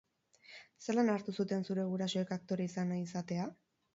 Zelan 0.85 1.11
hartu 1.15 1.35
zuten 1.43 1.67
zure 1.69 1.85
gurasoek 1.91 2.33
aktore 2.39 2.67
izan 2.71 2.93
nahi 2.95 3.07
izatea? 3.11 3.47